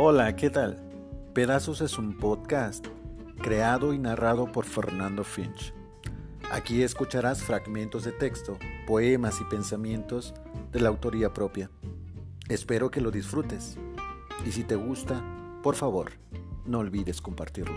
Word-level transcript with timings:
Hola, 0.00 0.36
¿qué 0.36 0.48
tal? 0.48 0.78
Pedazos 1.34 1.80
es 1.80 1.98
un 1.98 2.16
podcast 2.16 2.86
creado 3.42 3.92
y 3.92 3.98
narrado 3.98 4.52
por 4.52 4.64
Fernando 4.64 5.24
Finch. 5.24 5.74
Aquí 6.52 6.84
escucharás 6.84 7.42
fragmentos 7.42 8.04
de 8.04 8.12
texto, 8.12 8.60
poemas 8.86 9.40
y 9.40 9.44
pensamientos 9.50 10.34
de 10.70 10.78
la 10.78 10.88
autoría 10.88 11.34
propia. 11.34 11.68
Espero 12.48 12.92
que 12.92 13.00
lo 13.00 13.10
disfrutes 13.10 13.76
y 14.46 14.52
si 14.52 14.62
te 14.62 14.76
gusta, 14.76 15.20
por 15.64 15.74
favor, 15.74 16.12
no 16.64 16.78
olvides 16.78 17.20
compartirlo. 17.20 17.74